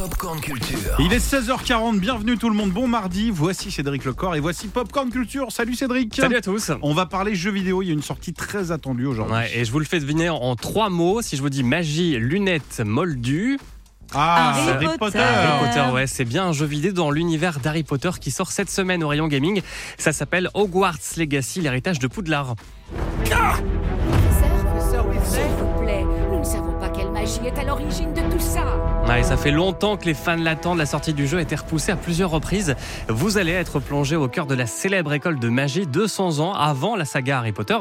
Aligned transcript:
Popcorn 0.00 0.40
Culture. 0.40 0.96
Il 0.98 1.12
est 1.12 1.18
16h40, 1.18 2.00
bienvenue 2.00 2.38
tout 2.38 2.48
le 2.48 2.54
monde, 2.54 2.70
bon 2.70 2.88
mardi, 2.88 3.30
voici 3.30 3.70
Cédric 3.70 4.06
Lecor 4.06 4.34
et 4.34 4.40
voici 4.40 4.68
Popcorn 4.68 5.10
Culture. 5.10 5.52
Salut 5.52 5.74
Cédric 5.74 6.16
Salut 6.16 6.36
à 6.36 6.40
tous 6.40 6.72
On 6.80 6.94
va 6.94 7.04
parler 7.04 7.34
jeux 7.34 7.50
vidéo, 7.50 7.82
il 7.82 7.88
y 7.88 7.90
a 7.90 7.92
une 7.92 8.00
sortie 8.00 8.32
très 8.32 8.72
attendue 8.72 9.04
aujourd'hui. 9.04 9.34
Ouais, 9.34 9.50
et 9.54 9.66
je 9.66 9.70
vous 9.70 9.78
le 9.78 9.84
fais 9.84 10.00
deviner 10.00 10.30
en 10.30 10.56
trois 10.56 10.88
mots. 10.88 11.20
Si 11.20 11.36
je 11.36 11.42
vous 11.42 11.50
dis 11.50 11.62
magie, 11.62 12.16
lunettes, 12.18 12.80
moldu. 12.82 13.58
Ah, 14.14 14.54
Harry 14.54 14.70
Harry 14.70 14.86
Potter, 14.86 14.98
Potter. 14.98 15.18
Harry 15.18 15.66
Potter, 15.66 15.92
ouais, 15.92 16.06
c'est 16.06 16.24
bien 16.24 16.46
un 16.46 16.52
jeu 16.54 16.64
vidéo 16.64 16.92
dans 16.92 17.10
l'univers 17.10 17.60
d'Harry 17.60 17.82
Potter 17.82 18.12
qui 18.18 18.30
sort 18.30 18.52
cette 18.52 18.70
semaine 18.70 19.04
au 19.04 19.08
rayon 19.08 19.28
gaming. 19.28 19.60
Ça 19.98 20.14
s'appelle 20.14 20.48
Hogwarts 20.54 21.18
Legacy, 21.18 21.60
l'héritage 21.60 21.98
de 21.98 22.06
Poudlard. 22.06 22.54
Savons 23.26 23.80
magie 27.30 27.46
est 27.46 27.58
à 27.58 27.64
l'origine 27.64 28.12
de 28.12 28.20
tout 28.32 28.40
ça. 28.40 28.64
Ça 29.22 29.36
fait 29.36 29.50
longtemps 29.50 29.96
que 29.96 30.06
les 30.06 30.14
fans 30.14 30.36
l'attendent. 30.36 30.78
La 30.78 30.86
sortie 30.86 31.12
du 31.12 31.26
jeu 31.26 31.38
a 31.38 31.42
été 31.42 31.54
repoussée 31.54 31.92
à 31.92 31.96
plusieurs 31.96 32.30
reprises. 32.30 32.74
Vous 33.08 33.38
allez 33.38 33.52
être 33.52 33.78
plongé 33.78 34.16
au 34.16 34.28
cœur 34.28 34.46
de 34.46 34.54
la 34.54 34.66
célèbre 34.66 35.12
école 35.12 35.38
de 35.38 35.48
magie 35.48 35.86
200 35.86 36.40
ans 36.40 36.52
avant 36.54 36.96
la 36.96 37.04
saga 37.04 37.38
Harry 37.38 37.52
Potter. 37.52 37.76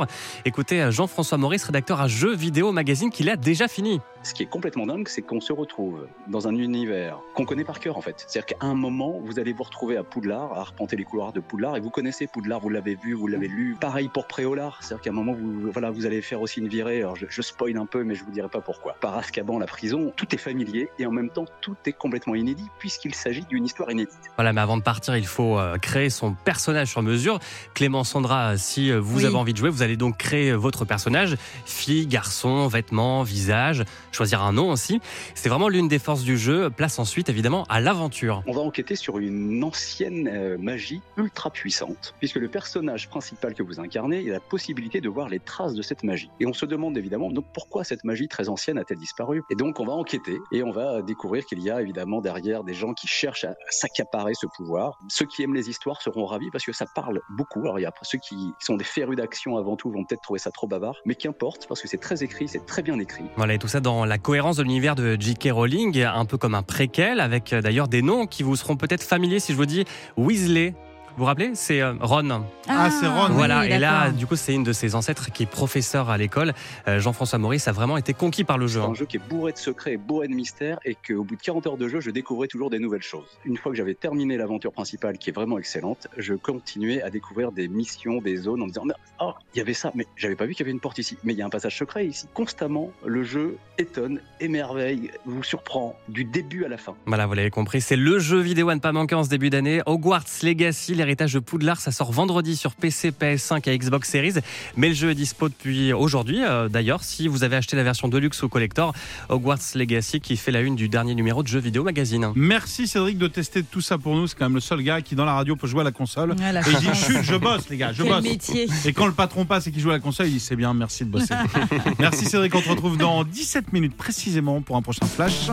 Écoutez 0.45 0.91
Jean-François 0.91 1.38
Maurice, 1.38 1.63
rédacteur 1.63 2.01
à 2.01 2.07
Jeux 2.07 2.35
Vidéo 2.35 2.71
Magazine, 2.71 3.09
qui 3.09 3.23
l'a 3.23 3.35
déjà 3.35 3.67
fini. 3.67 4.01
Ce 4.21 4.33
qui 4.33 4.43
est 4.43 4.47
complètement 4.47 4.85
dingue, 4.85 5.07
c'est 5.07 5.21
qu'on 5.21 5.39
se 5.39 5.53
retrouve 5.53 6.07
dans 6.27 6.47
un 6.47 6.55
univers 6.55 7.19
qu'on 7.35 7.45
connaît 7.45 7.63
par 7.63 7.79
cœur 7.79 7.97
en 7.97 8.01
fait. 8.01 8.25
C'est-à-dire 8.27 8.57
qu'à 8.57 8.65
un 8.65 8.73
moment, 8.73 9.19
vous 9.23 9.39
allez 9.39 9.53
vous 9.53 9.63
retrouver 9.63 9.95
à 9.95 10.03
Poudlard, 10.03 10.53
à 10.53 10.59
arpenter 10.59 10.97
les 10.97 11.05
couloirs 11.05 11.31
de 11.31 11.39
Poudlard, 11.39 11.77
et 11.77 11.79
vous 11.79 11.89
connaissez 11.89 12.27
Poudlard, 12.27 12.59
vous 12.59 12.69
l'avez 12.69 12.95
vu, 12.95 13.13
vous 13.13 13.27
l'avez 13.27 13.47
lu. 13.47 13.77
Pareil 13.79 14.09
pour 14.13 14.27
Préolard, 14.27 14.77
c'est-à-dire 14.81 15.01
qu'à 15.03 15.09
un 15.11 15.13
moment, 15.13 15.31
vous, 15.33 15.71
voilà, 15.71 15.89
vous 15.89 16.05
allez 16.05 16.21
faire 16.21 16.41
aussi 16.41 16.59
une 16.59 16.67
virée. 16.67 16.99
Alors 16.99 17.15
je, 17.15 17.27
je 17.29 17.41
spoil 17.41 17.77
un 17.77 17.85
peu, 17.85 18.03
mais 18.03 18.13
je 18.15 18.25
vous 18.25 18.31
dirai 18.31 18.49
pas 18.49 18.59
pourquoi. 18.59 18.95
Par 18.99 19.17
Azkaban, 19.17 19.57
la 19.57 19.65
prison, 19.67 20.11
tout 20.17 20.35
est 20.35 20.38
familier 20.38 20.89
et 20.99 21.05
en 21.05 21.11
même 21.11 21.29
temps, 21.29 21.45
tout 21.61 21.77
est 21.85 21.93
complètement 21.93 22.35
inédit 22.35 22.67
puisqu'il 22.77 23.15
s'agit 23.15 23.45
d'une 23.45 23.63
histoire 23.63 23.89
inédite. 23.89 24.19
Voilà, 24.35 24.51
mais 24.51 24.61
avant 24.61 24.75
de 24.77 24.83
partir, 24.83 25.15
il 25.15 25.25
faut 25.27 25.57
euh, 25.57 25.77
créer 25.77 26.09
son 26.09 26.33
personnage 26.33 26.89
sur 26.89 27.01
mesure. 27.01 27.39
Clément 27.73 28.03
Sandra, 28.03 28.57
si 28.57 28.91
euh, 28.91 28.99
vous 28.99 29.19
Oui. 29.19 29.25
avez 29.25 29.35
envie 29.35 29.53
de 29.53 29.57
jouer, 29.57 29.69
vous 29.69 29.81
allez 29.81 29.95
donc 29.97 30.17
créer 30.17 30.51
votre 30.53 30.83
personnage. 30.83 31.38
Fille, 31.66 32.05
garçon, 32.05 32.67
vêtements, 32.67 33.23
visage, 33.23 33.83
choisir 34.11 34.41
un 34.41 34.53
nom 34.53 34.71
aussi. 34.71 35.02
C'est 35.35 35.49
vraiment 35.49 35.69
l'une 35.69 35.88
des 35.88 35.99
forces 35.99 36.23
du 36.23 36.38
jeu. 36.38 36.69
Place 36.69 36.99
ensuite, 36.99 37.29
évidemment, 37.29 37.65
à 37.69 37.79
l'aventure. 37.79 38.43
On 38.47 38.53
va 38.53 38.61
enquêter 38.61 38.95
sur 38.95 39.17
une 39.17 39.63
ancienne 39.63 40.27
euh, 40.27 40.57
magie 40.57 41.01
ultra 41.17 41.49
puissante, 41.49 42.13
puisque 42.19 42.35
le 42.35 42.47
personnage 42.47 43.09
principal 43.09 43.53
que 43.53 43.63
vous 43.63 43.79
incarnez, 43.79 44.21
il 44.21 44.29
a 44.31 44.33
la 44.33 44.39
possibilité 44.39 45.01
de 45.01 45.09
voir 45.09 45.29
les 45.29 45.39
traces 45.39 45.73
de 45.73 45.81
cette 45.81 46.03
magie. 46.03 46.29
Et 46.39 46.45
on 46.45 46.53
se 46.53 46.66
demande 46.66 46.97
évidemment 46.97 47.31
donc 47.31 47.45
pourquoi 47.53 47.83
cette 47.83 48.03
magie 48.03 48.27
très 48.27 48.49
ancienne 48.49 48.77
a-t-elle 48.77 48.97
disparu? 48.97 49.41
Et 49.49 49.55
donc 49.55 49.79
on 49.79 49.85
va 49.85 49.93
enquêter 49.93 50.38
et 50.51 50.63
on 50.63 50.71
va 50.71 51.01
découvrir 51.01 51.45
qu'il 51.45 51.61
y 51.61 51.69
a 51.69 51.81
évidemment 51.81 52.21
derrière 52.21 52.63
des 52.63 52.73
gens 52.73 52.94
qui 52.94 53.07
cherchent 53.07 53.45
à 53.45 53.55
s'accaparer 53.69 54.33
ce 54.33 54.47
pouvoir. 54.57 54.97
Ceux 55.09 55.25
qui 55.25 55.44
aiment 55.44 55.53
les 55.53 55.69
histoires 55.69 56.01
seront 56.01 56.25
ravis 56.25 56.49
parce 56.51 56.66
que 56.66 56.73
ça 56.73 56.85
parle 56.95 57.21
beaucoup. 57.29 57.61
Alors 57.61 57.79
il 57.79 57.83
y 57.83 57.85
a 57.85 57.94
ceux 58.01 58.17
qui 58.17 58.53
sont 58.59 58.75
des 58.75 58.85
férus 58.85 59.17
d'action 59.17 59.57
avant 59.57 59.75
tout 59.75 59.91
vont 59.91 60.03
peut-être 60.05 60.21
trouver 60.21 60.39
ça 60.39 60.51
trop 60.51 60.67
bavard, 60.67 60.95
mais 61.05 61.16
qu'importe 61.16 61.67
parce 61.67 61.81
que 61.81 61.88
c'est 61.88 61.97
très 61.97 62.23
écrit, 62.23 62.47
c'est 62.47 62.66
très 62.66 62.81
bien 62.81 62.97
écrit. 62.99 63.25
Voilà, 63.35 63.53
et 63.53 63.59
tout 63.59 63.67
ça 63.67 63.79
dans 63.79 63.98
la 64.05 64.17
cohérence 64.17 64.58
de 64.58 64.64
l'univers 64.64 64.95
de 64.95 65.17
J.K. 65.19 65.50
Rowling, 65.52 66.02
un 66.03 66.25
peu 66.25 66.38
comme 66.38 66.55
un 66.55 66.64
préquel, 66.64 67.19
avec 67.19 67.53
euh, 67.53 67.61
d'ailleurs 67.61 67.88
des 67.88 68.02
noms 68.02 68.25
qui 68.25 68.44
vous 68.44 68.56
seront 68.56 68.75
peut-être 68.75 69.03
familiers 69.03 69.39
si 69.39 69.52
je 69.53 69.58
vous 69.58 69.66
dis 69.66 69.86
Weasley. 70.17 70.73
Vous 71.20 71.25
vous 71.25 71.28
rappelez 71.28 71.52
C'est 71.53 71.81
euh, 71.81 71.95
Ron. 72.00 72.45
Ah, 72.70 72.89
c'est 72.89 73.06
Ron. 73.06 73.25
oui, 73.28 73.34
Voilà, 73.34 73.67
et 73.67 73.78
là, 73.78 74.09
du 74.09 74.25
coup, 74.25 74.38
c'est 74.38 74.53
une 74.53 74.64
de 74.64 74.72
ses 74.72 74.95
ancêtres 74.95 75.34
qui 75.34 75.44
est 75.44 75.45
professeur 75.45 76.09
à 76.09 76.17
l'école. 76.17 76.53
Euh, 76.88 77.02
Jean-François 77.02 77.38
Maurice 77.38 77.67
a 77.67 77.73
vraiment 77.73 77.98
été 77.98 78.14
conquis 78.14 78.45
par 78.45 78.58
le 78.58 78.67
jeu. 78.67 78.80
C'est 78.80 78.88
hein. 78.88 78.92
un 78.92 78.94
jeu 78.94 79.06
qui 79.06 79.17
est 79.17 79.30
bourré 79.30 79.52
de 79.52 79.58
secrets 79.58 79.95
et 79.95 79.97
bourré 79.97 80.30
de 80.30 80.34
mystères 80.34 80.80
et 80.86 80.95
qu'au 80.95 81.25
bout 81.25 81.36
de 81.36 81.42
40 81.42 81.67
heures 81.67 81.75
de 81.75 81.90
jeu, 81.90 82.00
je 82.00 82.09
découvrais 82.09 82.47
toujours 82.47 82.70
des 82.70 82.80
nouvelles 82.80 83.02
choses. 83.02 83.38
Une 83.44 83.58
fois 83.58 83.70
que 83.73 83.78
j'avais 83.78 83.95
terminé 83.95 84.38
l'aventure 84.38 84.72
principale 84.72 85.17
qui 85.17 85.30
est 85.30 85.34
vraiment 85.34 85.58
excellente, 85.58 86.08
je 86.16 86.36
continuais 86.36 87.02
à 87.02 87.09
découvrir 87.09 87.52
des 87.52 87.67
missions, 87.67 88.22
des 88.22 88.38
zones 88.38 88.62
en 88.62 88.67
me 88.67 88.72
disant 88.72 88.86
Oh, 89.20 89.34
il 89.53 89.58
y 89.58 89.62
avait 89.62 89.74
ça, 89.74 89.91
mais 89.96 90.08
j'avais 90.16 90.38
pas 90.38 90.46
vu 90.46 90.53
qu'il 90.53 90.66
y 90.66 90.69
avait 90.69 90.72
une 90.72 90.79
porte 90.79 91.00
ici. 91.00 91.18
Mais 91.25 91.34
il 91.34 91.40
y 91.40 91.41
a 91.41 91.46
un 91.46 91.50
passage 91.50 91.78
secret 91.78 92.08
ici. 92.08 92.28
Constamment, 92.34 92.91
le 93.06 93.24
jeu 93.25 93.58
étonne, 93.78 94.22
émerveille, 94.40 95.12
vous 95.25 95.44
surprend 95.44 95.97
du 96.08 96.24
début 96.24 96.63
à 96.63 96.69
la 96.69 96.78
fin. 96.78 96.96
Voilà, 97.08 97.25
vous 97.25 97.34
l'avez 97.34 97.50
compris, 97.50 97.81
c'est 97.81 97.97
le 97.97 98.19
jeu 98.19 98.40
vidéo 98.40 98.69
à 98.69 98.75
ne 98.75 98.79
pas 98.79 98.94
manquer 98.94 99.16
en 99.16 99.25
ce 99.25 99.29
début 99.29 99.50
d'année. 99.50 99.81
Hogwarts 99.85 100.24
Legacy, 100.44 100.96
l'héritage 101.09 101.34
de 101.34 101.40
Poudlard, 101.40 101.81
ça 101.81 101.92
sort 101.92 102.12
vendredi 102.12 102.56
sur 102.56 102.74
PC, 102.75 103.09
PS5 103.12 103.68
et 103.68 103.75
Xbox 103.78 104.09
Series. 104.09 104.34
Mais 104.78 104.90
le 104.90 104.94
jeu 104.94 105.09
est 105.09 105.16
dispo 105.16 105.50
depuis 105.50 105.92
aujourd'hui. 105.92 106.44
Euh, 106.44 106.70
D'ailleurs, 106.70 107.03
si 107.03 107.28
vous 107.28 107.44
avez 107.44 107.56
acheté 107.56 107.75
la 107.75 107.84
version 107.84 108.08
Deluxe 108.09 108.44
ou 108.44 108.50
Collector, 108.50 108.94
Hogwarts 109.30 109.58
Legacy 109.74 110.20
qui 110.22 110.38
fait 110.38 110.52
la 110.52 110.62
une 110.62 110.75
du 110.75 110.88
dernier 110.88 111.16
numéro 111.16 111.42
de 111.42 111.47
jeu 111.47 111.59
vidéo 111.59 111.84
magazine. 111.84 112.31
Merci 112.36 112.88
Cédric 112.88 113.18
de 113.18 113.28
tester 113.28 113.64
tout 113.64 113.81
ça 113.81 113.97
pour 113.97 114.16
nous, 114.16 114.28
c'est 114.28 114.38
quand 114.38 114.46
même 114.46 114.53
le 114.53 114.59
seul 114.59 114.84
gars 114.84 115.02
qui 115.02 115.16
dans 115.16 115.25
la 115.25 115.34
radio 115.34 115.56
peut 115.56 115.66
jouer 115.68 115.81
à 115.81 115.86
la 115.86 115.92
console. 115.92 116.36
La 116.40 116.59
Et 116.62 116.64
il 116.72 116.78
dit 116.78 116.94
chut, 116.94 117.24
je 117.24 117.36
bosse 117.36 117.70
les 117.70 117.78
gars, 117.78 117.91
je 117.91 118.03
Quel 118.03 118.12
bosse. 118.14 118.24
métier. 118.24 118.68
Et 118.86 118.94
quand 118.94 119.08
le 119.08 119.14
patron 119.14 119.46
passe 119.46 119.66
et 119.66 119.72
qu'il 119.72 119.81
joue 119.81 119.90
à 119.90 119.94
la 119.94 120.00
console, 120.00 120.28
il 120.28 120.34
dit 120.34 120.40
c'est 120.40 120.56
bien, 120.56 120.74
merci 120.76 121.06
de 121.06 121.09
bosser. 121.09 121.34
merci 122.00 122.26
Cédric, 122.26 122.53
on 122.53 122.62
te 122.62 122.70
retrouve 122.70 122.97
dans 122.97 123.24
17 123.24 123.74
minutes 123.74 123.97
précisément 123.97 124.62
pour 124.62 124.76
un 124.76 124.84
prochain 124.84 125.08
flash. 125.08 125.50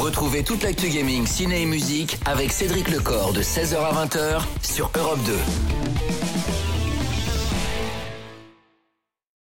Retrouvez 0.00 0.42
toute 0.42 0.62
l'actu 0.62 0.88
gaming, 0.88 1.26
ciné 1.26 1.60
et 1.60 1.66
musique 1.66 2.16
avec 2.24 2.52
Cédric 2.52 2.88
Lecor 2.88 3.34
de 3.34 3.42
16h 3.42 3.76
à 3.76 4.06
20h 4.06 4.40
sur 4.62 4.90
Europe 4.96 5.18
2. 5.26 5.32